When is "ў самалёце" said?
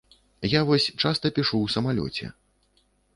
1.65-2.31